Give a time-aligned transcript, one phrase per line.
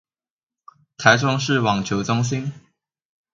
[0.97, 2.51] 臺中市網球中心